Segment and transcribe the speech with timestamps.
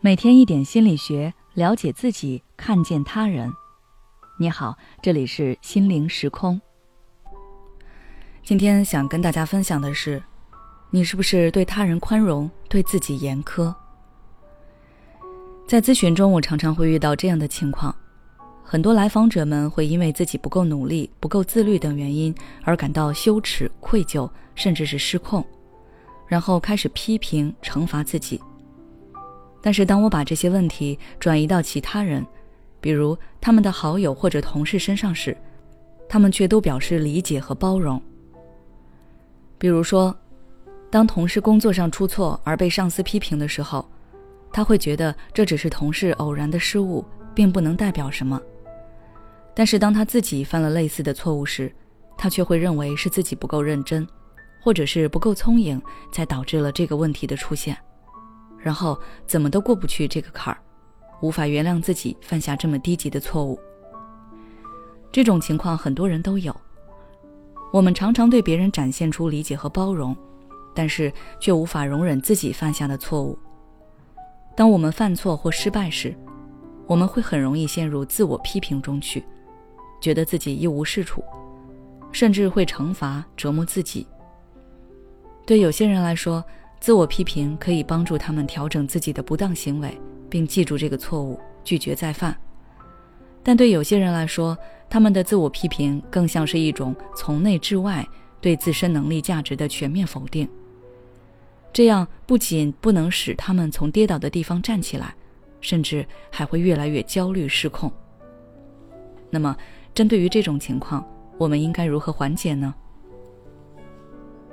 [0.00, 3.52] 每天一点心理学，了解自己，看见他人。
[4.38, 6.60] 你好，这里是心灵时空。
[8.42, 10.22] 今天想跟大家分享的是，
[10.90, 13.74] 你是不是对他人宽容，对自己严苛？
[15.66, 17.92] 在咨询中，我常常会遇到这样的情况：
[18.62, 22.32] 很多来访者们会因为自己不够努力、不够自律等原因
[22.62, 25.44] 而感到羞耻、愧疚，甚至是失控，
[26.28, 28.40] 然后开始批评、惩罚自己。
[29.66, 32.24] 但是，当我把这些问题转移到其他人，
[32.80, 35.36] 比如他们的好友或者同事身上时，
[36.08, 38.00] 他们却都表示理解和包容。
[39.58, 40.16] 比如说，
[40.88, 43.84] 当同事工作上出错而被上司批评的时候，
[44.52, 48.40] 他会觉得这只是同事偶然的失误，并不能代表什么。
[49.52, 51.74] 但是，当他自己犯了类似的错误时，
[52.16, 54.06] 他却会认为是自己不够认真，
[54.62, 57.76] 或者是不够聪颖，才导致了这个问题的出现。
[58.66, 58.98] 然后
[59.28, 60.58] 怎么都过不去这个坎儿，
[61.20, 63.56] 无法原谅自己犯下这么低级的错误。
[65.12, 66.52] 这种情况很多人都有。
[67.72, 70.16] 我们常常对别人展现出理解和包容，
[70.74, 73.38] 但是却无法容忍自己犯下的错误。
[74.56, 76.12] 当我们犯错或失败时，
[76.88, 79.24] 我们会很容易陷入自我批评中去，
[80.00, 81.22] 觉得自己一无是处，
[82.10, 84.04] 甚至会惩罚折磨自己。
[85.46, 86.44] 对有些人来说，
[86.78, 92.36] 自我批评可以帮助他们调整自己的不当行为，并记住这个错误，拒绝再犯。
[93.42, 94.56] 但对有些人来说，
[94.88, 98.06] 他们的自我批评更像是一种从内至外
[98.40, 100.48] 对自身能力价值的全面否定。
[101.72, 105.14] 这样不仅不能使他们从跌倒的地方站起来，
[105.60, 107.92] 甚至还会越来越焦虑失控。
[109.30, 109.56] 那么，
[109.92, 111.04] 针对于这种情况，
[111.36, 112.74] 我们应该如何缓解呢？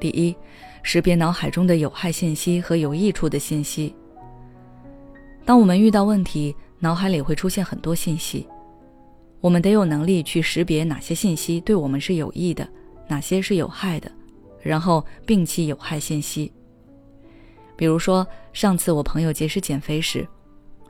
[0.00, 0.34] 第一。
[0.82, 3.92] 识别脑海中的有害信息和有益处的信息。
[5.44, 8.46] 当我们遇到问题，脑海里会出现很多信息，
[9.40, 12.68] 我们得有能力去识别哪些信息对我们是有益的，
[13.08, 14.08] 哪些是有害的，
[14.60, 16.52] 然后摒弃有害信息。
[17.76, 20.24] 比如说，上次我朋友节食减肥时，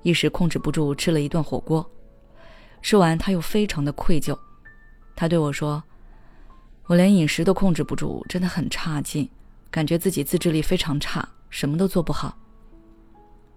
[0.03, 1.91] 一时控制不住吃了一顿火锅，
[2.83, 4.39] 吃完他又非常的愧疚，
[5.17, 5.83] 他对我说
[6.87, 9.29] ：“我连饮食都控制不住，真的很差劲。”
[9.69, 12.35] 感觉自己自制力非常差，什么都做不好。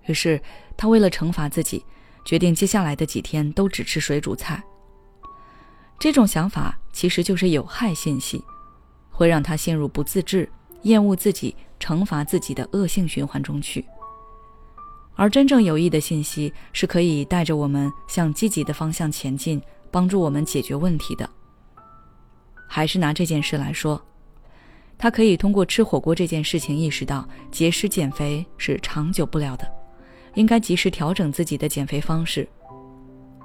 [0.08, 0.42] 于是
[0.76, 1.86] 他为了惩罚自己，
[2.26, 4.62] 决定接下来的几天都只吃水煮菜。
[5.98, 8.44] 这种想法其实就是有害信息，
[9.12, 10.50] 会让他陷入不自制、
[10.82, 13.86] 厌恶自己、惩罚自己的恶性循环中去。
[15.16, 21.30] 而真正有益的信息是可以带着我们向积极的方向前进，帮助我们解决问题的。
[22.70, 24.02] 还是拿这件事来说。
[24.98, 29.70] 他可以通过吃火锅这件事情意识到节食减肥是长久不了的，
[30.36, 32.48] 应该及时调整自己的减肥方式。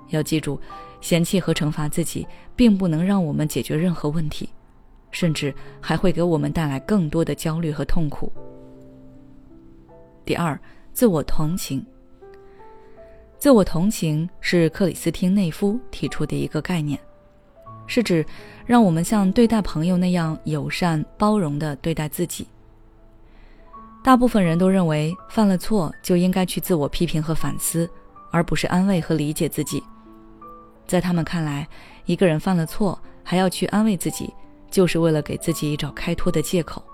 [0.08, 0.60] 要记住，
[1.00, 4.48] 嫌弃和惩罚自己并不能让我们解决任何问题，
[5.10, 8.30] 甚至还会给我们带来更多的焦虑和痛苦。
[10.24, 10.58] 第二，
[10.92, 11.84] 自我同情。
[13.38, 16.98] 自我同情是克里斯汀内夫提出的一个概念。
[17.86, 18.24] 是指
[18.64, 22.46] 让我们像对待朋友那样友善包容的对待自己。
[24.02, 27.88] 大部分人都认为犯了错就应该去自我批评和反思，
[28.30, 29.82] 而不是安慰和理解自己。
[30.86, 31.66] 在他们看来，
[32.04, 34.32] 一个人犯了错还要去安慰自己，
[34.70, 36.84] 就是为了给自己找开脱的借口。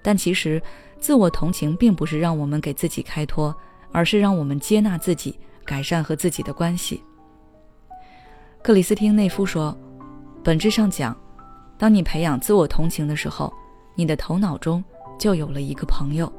[0.00, 0.62] 但其实，
[1.00, 3.54] 自我同情并不是让我们给自己开脱，
[3.90, 7.02] 而是让我们接纳自己，改善和自己的关系。
[8.62, 9.76] 克里斯汀内夫说。
[10.44, 11.16] 本质上讲，
[11.78, 13.52] 当你培养自我同情的时候，
[13.94, 14.82] 你的头脑中
[15.16, 16.30] 就有了一个朋友。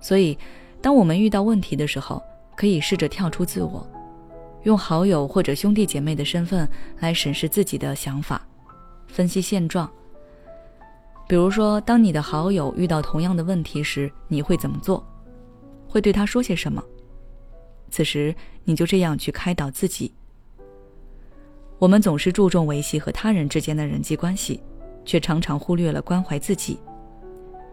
[0.00, 0.36] 所以，
[0.82, 2.20] 当我们遇到问题的时候，
[2.56, 3.86] 可以试着跳出自我，
[4.64, 8.42] 用好友或者兄弟姐妹的身份来审视自己的想法，
[9.06, 9.88] 分析现状。
[11.28, 15.06] 比如说，当你的好友遇到同样的问题时，你会怎么做？
[15.88, 16.82] 会对他说些什么？
[17.88, 18.34] 此时，
[18.64, 20.12] 你就这样去开导自己。
[21.78, 24.60] 我们总是注重维系和他人之间的人际关系，
[25.04, 26.78] 却常常忽略了关怀自己。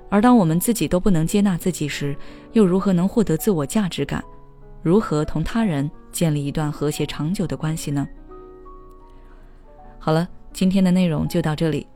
[0.09, 2.15] 而当我们自己都不能接纳自己时，
[2.53, 4.23] 又如何能获得自我价值感？
[4.83, 8.07] 如何同他人建立一段和谐长久的关系呢？
[9.97, 11.87] 好了，今天的内容就到这里。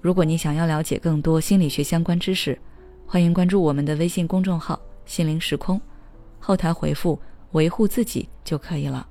[0.00, 2.56] 如果你想要了解更多心理学相关知识，
[3.04, 5.80] 欢迎关注我们的微信公众号“心灵时空”，
[6.38, 7.20] 后台回复
[7.50, 9.04] “维护自己”就可以了。